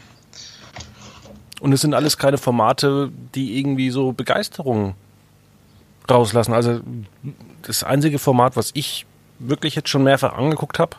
[1.62, 4.96] Und es sind alles keine Formate, die irgendwie so Begeisterung
[6.12, 6.54] rauslassen.
[6.54, 6.82] Also
[7.62, 9.06] das einzige Format, was ich
[9.40, 10.98] wirklich jetzt schon mehrfach angeguckt habe,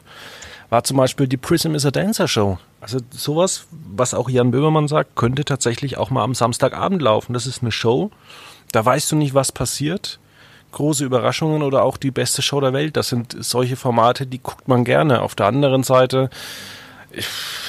[0.70, 2.56] war zum Beispiel die Prism is a Dancer Show.
[2.80, 7.34] Also sowas, was auch Jan Böhmermann sagt, könnte tatsächlich auch mal am Samstagabend laufen.
[7.34, 8.10] Das ist eine Show,
[8.72, 10.18] da weißt du nicht, was passiert
[10.72, 12.96] große Überraschungen oder auch die beste Show der Welt.
[12.96, 15.22] Das sind solche Formate, die guckt man gerne.
[15.22, 16.30] Auf der anderen Seite,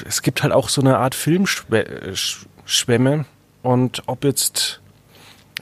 [0.06, 3.24] es gibt halt auch so eine Art Filmschwämme.
[3.62, 4.80] Und ob jetzt,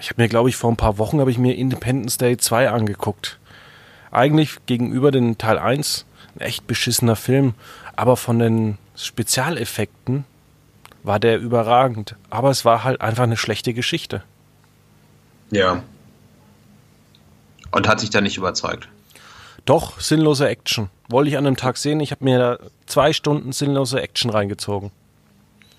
[0.01, 2.71] ich habe mir, glaube ich, vor ein paar Wochen habe ich mir Independence Day 2
[2.71, 3.39] angeguckt.
[4.11, 7.55] Eigentlich gegenüber den Teil 1 ein echt beschissener Film,
[7.97, 10.25] aber von den Spezialeffekten
[11.03, 12.17] war der überragend.
[12.29, 14.23] Aber es war halt einfach eine schlechte Geschichte.
[15.51, 15.83] Ja,
[17.73, 18.89] und hat sich da nicht überzeugt?
[19.65, 20.91] Doch, sinnlose Action.
[21.09, 22.01] Wollte ich an einem Tag sehen.
[22.01, 24.91] Ich habe mir da zwei Stunden sinnlose Action reingezogen.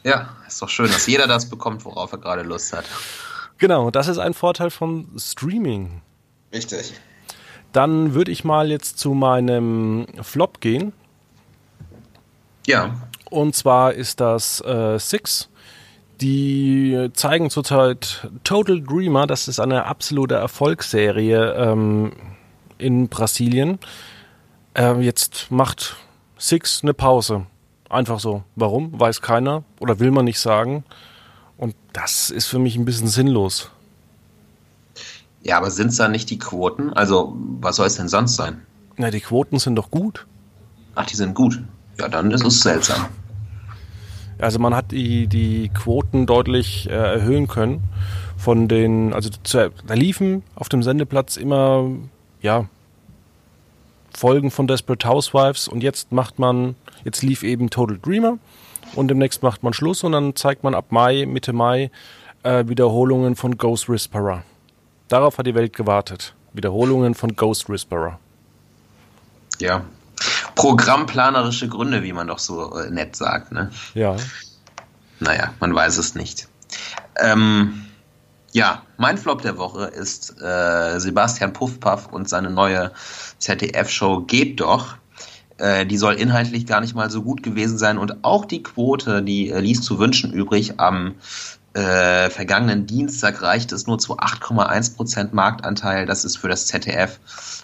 [0.03, 2.85] Ja, ist doch schön, dass jeder das bekommt, worauf er gerade Lust hat.
[3.57, 6.01] Genau, das ist ein Vorteil von Streaming.
[6.51, 6.93] Richtig.
[7.73, 10.93] Dann würde ich mal jetzt zu meinem Flop gehen.
[12.65, 12.95] Ja.
[13.29, 15.49] Und zwar ist das äh, Six.
[16.21, 22.11] Die zeigen zurzeit Total Dreamer, das ist eine absolute Erfolgsserie ähm,
[22.77, 23.79] in Brasilien.
[24.75, 25.95] Äh, jetzt macht
[26.37, 27.47] Six eine Pause.
[27.89, 28.43] Einfach so.
[28.55, 28.99] Warum?
[28.99, 30.83] Weiß keiner oder will man nicht sagen.
[31.57, 33.71] Und das ist für mich ein bisschen sinnlos.
[35.43, 36.93] Ja, aber sind es da nicht die Quoten?
[36.93, 38.61] Also, was soll es denn sonst sein?
[38.97, 40.27] Na, die Quoten sind doch gut.
[40.93, 41.63] Ach, die sind gut.
[41.99, 43.07] Ja, dann ist es seltsam.
[44.41, 47.81] Also man hat die, die Quoten deutlich äh, erhöhen können
[48.37, 51.89] von den, also zu, da liefen auf dem Sendeplatz immer,
[52.41, 52.65] ja,
[54.13, 56.75] Folgen von Desperate Housewives und jetzt macht man,
[57.05, 58.39] jetzt lief eben Total Dreamer
[58.95, 61.91] und demnächst macht man Schluss und dann zeigt man ab Mai, Mitte Mai
[62.43, 64.43] äh, Wiederholungen von Ghost Whisperer.
[65.07, 66.33] Darauf hat die Welt gewartet.
[66.53, 68.19] Wiederholungen von Ghost Whisperer.
[69.59, 69.85] Ja,
[70.55, 73.51] programmplanerische Gründe, wie man doch so äh, nett sagt.
[73.51, 73.71] Ne?
[73.93, 74.15] Ja.
[75.19, 76.47] Naja, man weiß es nicht.
[77.19, 77.85] Ähm,
[78.53, 82.91] ja, mein Flop der Woche ist äh, Sebastian Puffpaff und seine neue
[83.39, 84.95] ZDF-Show Geht doch.
[85.57, 89.21] Äh, die soll inhaltlich gar nicht mal so gut gewesen sein und auch die Quote,
[89.21, 90.79] die äh, ließ zu wünschen übrig.
[90.79, 91.15] Am
[91.73, 96.05] äh, vergangenen Dienstag reicht es nur zu 8,1 Prozent Marktanteil.
[96.05, 97.19] Das ist für das ZDF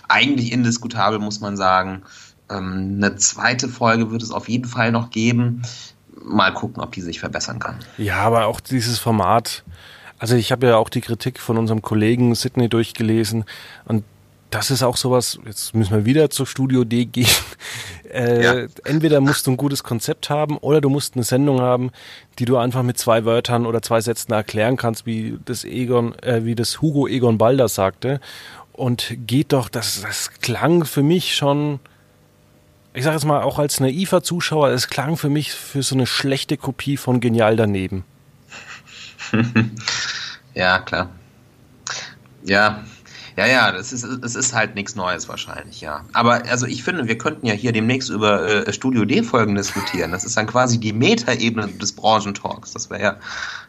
[0.07, 2.03] eigentlich indiskutabel, muss man sagen.
[2.49, 5.61] Ähm, eine zweite Folge wird es auf jeden Fall noch geben.
[6.23, 7.77] Mal gucken, ob die sich verbessern kann.
[7.97, 9.63] Ja, aber auch dieses Format.
[10.19, 13.45] Also ich habe ja auch die Kritik von unserem Kollegen Sidney durchgelesen
[13.85, 14.03] und
[14.49, 17.27] das ist auch sowas, jetzt müssen wir wieder zur Studio D gehen.
[18.09, 18.67] Äh, ja.
[18.85, 21.91] Entweder musst du ein gutes Konzept haben oder du musst eine Sendung haben,
[22.39, 26.45] die du einfach mit zwei Wörtern oder zwei Sätzen erklären kannst, wie das Egon, äh,
[26.45, 28.21] wie das Hugo Egon Balder sagte.
[28.71, 31.81] Und geht doch, das, das klang für mich schon,
[32.97, 36.07] ich sage jetzt mal auch als naiver Zuschauer, es klang für mich für so eine
[36.07, 38.03] schlechte Kopie von Genial daneben.
[40.55, 41.09] ja, klar.
[42.43, 42.83] Ja,
[43.37, 46.03] ja, ja, das ist, es ist halt nichts Neues wahrscheinlich, ja.
[46.13, 50.11] Aber also ich finde, wir könnten ja hier demnächst über äh, Studio D-Folgen diskutieren.
[50.11, 52.73] Das ist dann quasi die Metaebene des Branchentalks.
[52.73, 53.17] Das wäre ja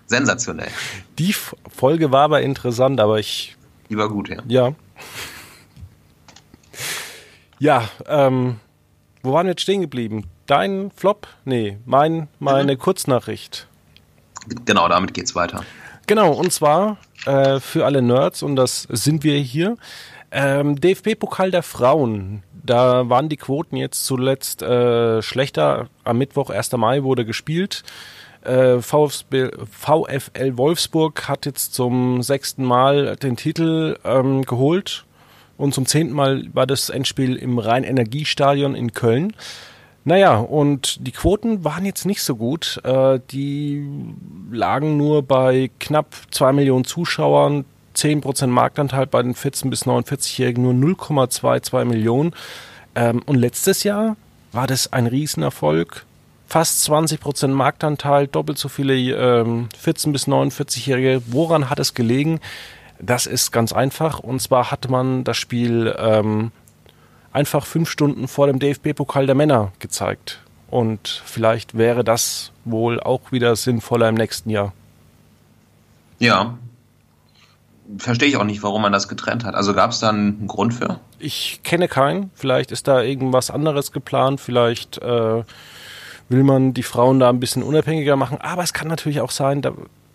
[0.06, 0.70] sensationell.
[1.18, 3.56] Die Folge war aber interessant, aber ich.
[3.90, 4.38] Die war gut, ja.
[4.48, 4.74] Ja.
[7.58, 8.56] Ja, ähm,
[9.28, 10.24] wo waren wir jetzt stehen geblieben?
[10.46, 11.28] Dein Flop?
[11.44, 12.78] Nee, mein, meine mhm.
[12.78, 13.68] Kurznachricht.
[14.64, 15.62] Genau, damit geht's weiter.
[16.06, 19.76] Genau, und zwar äh, für alle Nerds, und das sind wir hier.
[20.30, 22.42] Ähm, DFB-Pokal der Frauen.
[22.64, 25.88] Da waren die Quoten jetzt zuletzt äh, schlechter.
[26.04, 26.72] Am Mittwoch, 1.
[26.72, 27.82] Mai, wurde gespielt.
[28.42, 35.04] Äh, VfB, VfL Wolfsburg hat jetzt zum sechsten Mal den Titel ähm, geholt.
[35.58, 39.34] Und zum zehnten Mal war das Endspiel im Rhein-Energiestadion in Köln.
[40.04, 42.80] Naja, und die Quoten waren jetzt nicht so gut.
[42.84, 43.86] Äh, die
[44.50, 50.72] lagen nur bei knapp zwei Millionen Zuschauern, 10% Marktanteil bei den 14- bis 49-Jährigen, nur
[50.72, 52.32] 0,22 Millionen.
[52.94, 54.16] Ähm, und letztes Jahr
[54.52, 56.06] war das ein Riesenerfolg.
[56.46, 61.20] Fast 20% Marktanteil, doppelt so viele ähm, 14- bis 49-Jährige.
[61.26, 62.40] Woran hat es gelegen?
[63.00, 64.18] Das ist ganz einfach.
[64.18, 66.50] Und zwar hat man das Spiel ähm,
[67.32, 70.40] einfach fünf Stunden vor dem DFB-Pokal der Männer gezeigt.
[70.70, 74.72] Und vielleicht wäre das wohl auch wieder sinnvoller im nächsten Jahr.
[76.18, 76.58] Ja.
[77.96, 79.54] Verstehe ich auch nicht, warum man das getrennt hat.
[79.54, 81.00] Also gab es da einen Grund für?
[81.18, 82.30] Ich kenne keinen.
[82.34, 84.40] Vielleicht ist da irgendwas anderes geplant.
[84.40, 85.42] Vielleicht äh,
[86.28, 88.38] will man die Frauen da ein bisschen unabhängiger machen.
[88.42, 89.62] Aber es kann natürlich auch sein,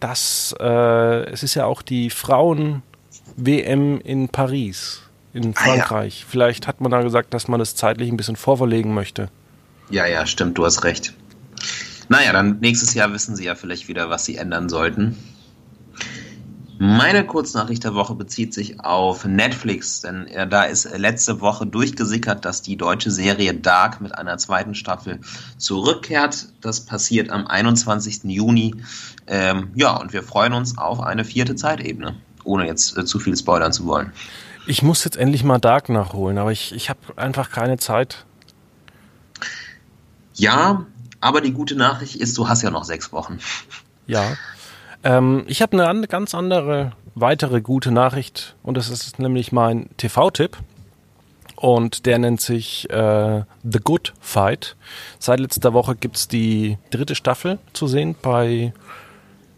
[0.04, 5.02] dass äh, es ist ja auch die Frauen-WM in Paris
[5.34, 6.20] in Frankreich.
[6.20, 6.30] Ah, ja.
[6.30, 9.30] Vielleicht hat man da gesagt, dass man es zeitlich ein bisschen vorverlegen möchte.
[9.90, 11.14] Ja, ja, stimmt, du hast recht.
[12.10, 15.18] Naja, dann nächstes Jahr wissen sie ja vielleicht wieder, was sie ändern sollten.
[16.86, 22.44] Meine Kurznachricht der Woche bezieht sich auf Netflix, denn äh, da ist letzte Woche durchgesickert,
[22.44, 25.22] dass die deutsche Serie Dark mit einer zweiten Staffel
[25.58, 26.50] zurückkehrt.
[26.60, 28.26] Das passiert am 21.
[28.26, 28.76] Juni.
[29.28, 33.38] Ähm, ja, und wir freuen uns auf eine vierte Zeitebene, ohne jetzt äh, zu viel
[33.38, 34.12] spoilern zu wollen.
[34.68, 38.26] Ich muss jetzt endlich mal Dark nachholen, aber ich, ich habe einfach keine Zeit.
[40.34, 40.86] Ja,
[41.22, 43.40] aber die gute Nachricht ist, du hast ja noch sechs Wochen.
[44.06, 44.36] Ja.
[45.04, 50.58] Ähm, ich habe eine ganz andere, weitere gute Nachricht und das ist nämlich mein TV-Tipp.
[51.56, 54.76] Und der nennt sich äh, The Good Fight.
[55.20, 58.74] Seit letzter Woche gibt es die dritte Staffel zu sehen bei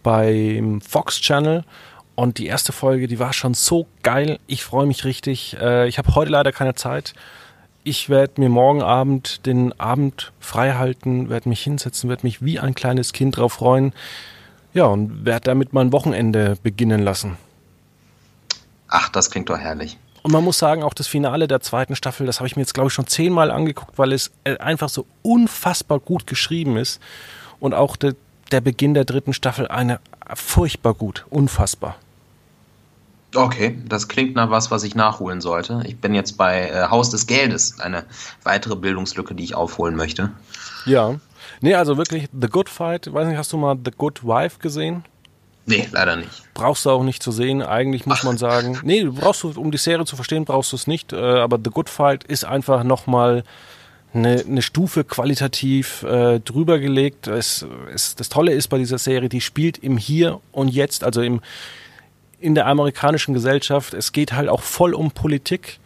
[0.03, 1.63] beim Fox Channel.
[2.13, 4.39] Und die erste Folge, die war schon so geil.
[4.47, 5.58] Ich freue mich richtig.
[5.60, 7.13] Äh, ich habe heute leider keine Zeit.
[7.84, 12.60] Ich werde mir morgen Abend den Abend frei halten, werde mich hinsetzen, werde mich wie
[12.60, 13.93] ein kleines Kind drauf freuen.
[14.76, 17.38] Ja, und werde damit mein Wochenende beginnen lassen.
[18.90, 19.98] Ach, das klingt doch herrlich.
[20.22, 22.74] Und man muss sagen, auch das Finale der zweiten Staffel, das habe ich mir jetzt,
[22.74, 27.00] glaube ich, schon zehnmal angeguckt, weil es äh, einfach so unfassbar gut geschrieben ist.
[27.62, 28.16] Und auch de,
[28.52, 30.02] der Beginn der dritten Staffel eine
[30.34, 31.96] furchtbar gut, unfassbar.
[33.34, 35.84] Okay, das klingt nach was, was ich nachholen sollte.
[35.86, 38.04] Ich bin jetzt bei äh, Haus des Geldes, eine
[38.44, 40.32] weitere Bildungslücke, die ich aufholen möchte.
[40.86, 41.16] Ja.
[41.62, 43.12] Nee, also wirklich The Good Fight.
[43.13, 45.03] Weiß nicht, hast du mal The Good Wife gesehen?
[45.67, 46.43] Nee, leider nicht.
[46.53, 47.62] Brauchst du auch nicht zu sehen.
[47.63, 48.25] Eigentlich muss Ach.
[48.25, 51.12] man sagen, nee, brauchst du, um die Serie zu verstehen, brauchst du es nicht.
[51.12, 53.43] Äh, aber The Good Fight ist einfach nochmal
[54.13, 57.27] eine, eine Stufe qualitativ äh, drüber gelegt.
[57.27, 61.21] Es, es, das Tolle ist bei dieser Serie, die spielt im Hier und Jetzt, also
[61.21, 61.41] im
[62.39, 65.79] in der amerikanischen Gesellschaft, es geht halt auch voll um Politik.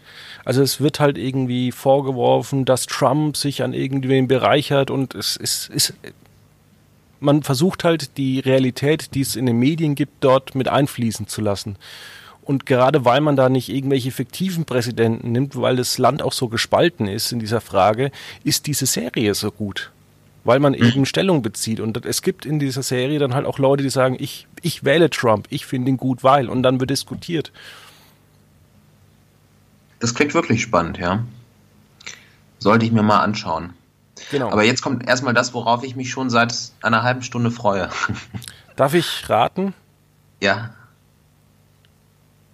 [0.45, 5.69] Also es wird halt irgendwie vorgeworfen, dass Trump sich an irgendwen bereichert und es ist,
[5.69, 5.93] ist
[7.19, 11.41] man versucht halt die Realität, die es in den Medien gibt, dort mit einfließen zu
[11.41, 11.75] lassen.
[12.41, 16.47] Und gerade weil man da nicht irgendwelche fiktiven Präsidenten nimmt, weil das Land auch so
[16.47, 18.11] gespalten ist in dieser Frage,
[18.43, 19.91] ist diese Serie so gut.
[20.45, 21.79] Weil man eben Stellung bezieht.
[21.79, 25.09] Und es gibt in dieser Serie dann halt auch Leute, die sagen, ich, ich wähle
[25.11, 26.49] Trump, ich finde ihn gut, weil.
[26.49, 27.51] Und dann wird diskutiert.
[29.99, 31.23] Das klingt wirklich spannend, ja.
[32.59, 33.73] Sollte ich mir mal anschauen.
[34.31, 34.51] Genau.
[34.51, 37.89] Aber jetzt kommt erstmal das, worauf ich mich schon seit einer halben Stunde freue.
[38.75, 39.73] Darf ich raten?
[40.41, 40.73] Ja.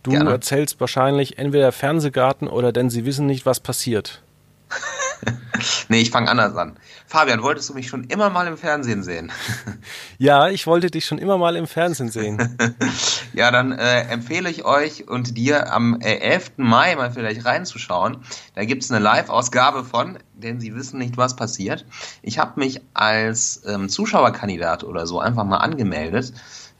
[0.03, 0.29] Du Gerne.
[0.29, 4.21] erzählst wahrscheinlich entweder Fernsehgarten oder denn sie wissen nicht, was passiert.
[5.89, 6.75] nee, ich fange anders an.
[7.07, 9.31] Fabian, wolltest du mich schon immer mal im Fernsehen sehen?
[10.17, 12.57] ja, ich wollte dich schon immer mal im Fernsehen sehen.
[13.33, 16.53] ja, dann äh, empfehle ich euch und dir am äh, 11.
[16.57, 18.17] Mai mal vielleicht reinzuschauen.
[18.55, 21.85] Da gibt es eine Live-Ausgabe von, denn sie wissen nicht, was passiert.
[22.21, 26.33] Ich habe mich als ähm, Zuschauerkandidat oder so einfach mal angemeldet.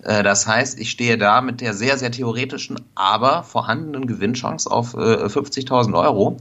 [0.04, 4.94] Äh, das heißt, ich stehe da mit der sehr, sehr theoretischen, aber vorhandenen Gewinnchance auf
[4.94, 6.38] äh, 50.000 Euro.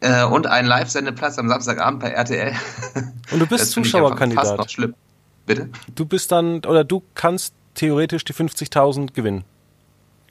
[0.00, 2.52] Äh, und einen Live-Sendeplatz am Samstagabend bei RTL.
[3.30, 4.46] Und du bist Zuschauerkandidat.
[4.46, 4.94] Fast noch schlimm.
[5.46, 5.70] Bitte?
[5.94, 9.44] Du bist dann, oder du kannst theoretisch die 50.000 gewinnen.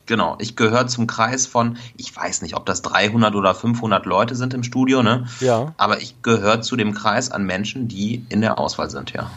[0.05, 4.35] Genau, ich gehöre zum Kreis von, ich weiß nicht, ob das 300 oder 500 Leute
[4.35, 5.25] sind im Studio, ne?
[5.39, 5.73] Ja.
[5.77, 9.31] Aber ich gehöre zu dem Kreis an Menschen, die in der Auswahl sind, ja.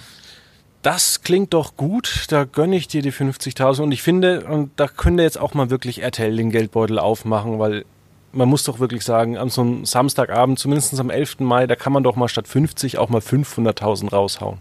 [0.83, 4.89] Das klingt doch gut, da gönne ich dir die 50.000 und ich finde, und da
[4.89, 7.85] könnte jetzt auch mal wirklich RTL den Geldbeutel aufmachen, weil
[8.33, 11.41] man muss doch wirklich sagen, an so einem Samstagabend, zumindest am 11.
[11.41, 14.59] Mai, da kann man doch mal statt 50 auch mal 500.000 raushauen.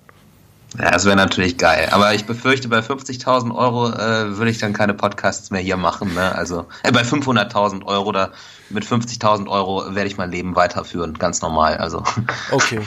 [0.77, 1.87] Ja, das wäre natürlich geil.
[1.91, 6.13] Aber ich befürchte, bei 50.000 Euro äh, würde ich dann keine Podcasts mehr hier machen.
[6.13, 6.35] Ne?
[6.35, 8.33] Also äh, bei 500.000 Euro oder
[8.69, 11.77] mit 50.000 Euro werde ich mein Leben weiterführen, ganz normal.
[11.77, 12.03] Also.
[12.51, 12.81] Okay.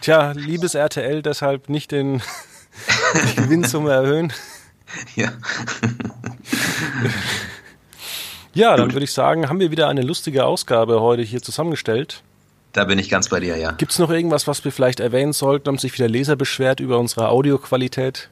[0.00, 2.20] Tja, liebes RTL, deshalb nicht den
[3.36, 4.32] Gewinnsumme erhöhen.
[5.14, 5.28] Ja.
[8.54, 12.22] Ja, dann würde ich sagen, haben wir wieder eine lustige Ausgabe heute hier zusammengestellt.
[12.72, 13.72] Da bin ich ganz bei dir, ja.
[13.72, 15.68] Gibt es noch irgendwas, was wir vielleicht erwähnen sollten?
[15.68, 18.30] Haben sich wieder Leser beschwert über unsere Audioqualität?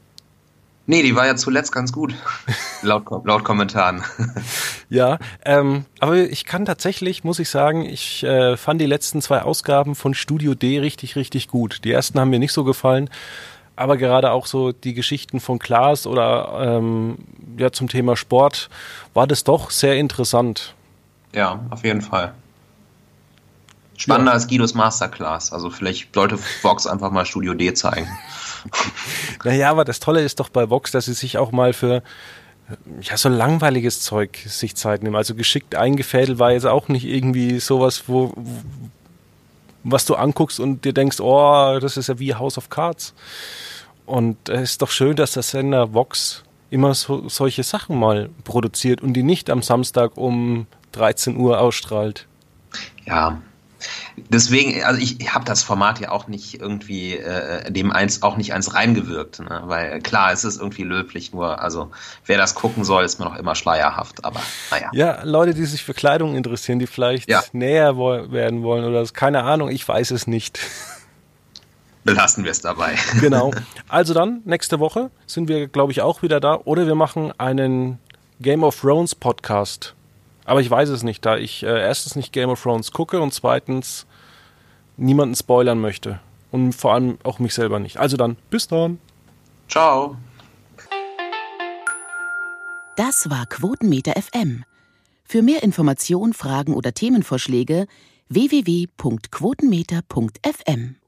[0.86, 2.14] Nee, die war ja zuletzt ganz gut.
[2.82, 4.02] laut, laut Kommentaren.
[4.88, 9.42] ja, ähm, aber ich kann tatsächlich, muss ich sagen, ich äh, fand die letzten zwei
[9.42, 11.84] Ausgaben von Studio D richtig, richtig gut.
[11.84, 13.08] Die ersten haben mir nicht so gefallen
[13.80, 17.18] aber gerade auch so die Geschichten von Klaas oder ähm,
[17.56, 18.68] ja zum Thema Sport
[19.14, 20.74] war das doch sehr interessant.
[21.34, 22.34] Ja, auf jeden Fall.
[23.96, 24.34] Spannender ja.
[24.34, 25.52] als Guidos Masterclass.
[25.52, 28.08] Also vielleicht sollte Vox einfach mal Studio D zeigen.
[29.44, 32.02] naja, aber das Tolle ist doch bei Vox, dass sie sich auch mal für
[33.00, 35.16] ja, so langweiliges Zeug sich Zeit nehmen.
[35.16, 38.32] Also geschickt eingefädelt war jetzt auch nicht irgendwie sowas, wo,
[39.84, 43.14] was du anguckst und dir denkst, oh, das ist ja wie House of Cards.
[44.10, 49.02] Und es ist doch schön, dass der Sender Vox immer so, solche Sachen mal produziert
[49.02, 52.26] und die nicht am Samstag um 13 Uhr ausstrahlt.
[53.06, 53.40] Ja,
[54.16, 58.52] deswegen, also ich, habe das Format ja auch nicht irgendwie äh, dem eins auch nicht
[58.52, 59.62] eins reingewirkt, ne?
[59.66, 61.92] weil klar, es ist irgendwie löblich, nur also
[62.26, 64.40] wer das gucken soll, ist mir noch immer schleierhaft, aber
[64.72, 64.90] naja.
[64.92, 67.44] Ja, Leute, die sich für Kleidung interessieren, die vielleicht ja.
[67.52, 70.58] näher werden wollen oder keine Ahnung, ich weiß es nicht.
[72.04, 72.96] Belassen wir es dabei.
[73.20, 73.52] Genau.
[73.88, 76.58] Also dann, nächste Woche sind wir, glaube ich, auch wieder da.
[76.64, 77.98] Oder wir machen einen
[78.40, 79.94] Game of Thrones Podcast.
[80.44, 83.34] Aber ich weiß es nicht, da ich äh, erstens nicht Game of Thrones gucke und
[83.34, 84.06] zweitens
[84.96, 86.20] niemanden spoilern möchte.
[86.50, 87.98] Und vor allem auch mich selber nicht.
[87.98, 88.98] Also dann, bis dann.
[89.68, 90.16] Ciao.
[92.96, 94.64] Das war Quotenmeter FM.
[95.24, 97.86] Für mehr Informationen, Fragen oder Themenvorschläge
[98.28, 100.99] www.quotenmeter.fm.